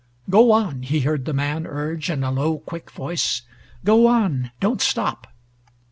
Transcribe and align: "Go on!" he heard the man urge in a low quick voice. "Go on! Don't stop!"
"Go 0.31 0.51
on!" 0.51 0.81
he 0.81 1.01
heard 1.01 1.25
the 1.25 1.31
man 1.33 1.67
urge 1.67 2.09
in 2.09 2.23
a 2.23 2.31
low 2.31 2.57
quick 2.57 2.89
voice. 2.89 3.43
"Go 3.85 4.07
on! 4.07 4.49
Don't 4.59 4.81
stop!" 4.81 5.27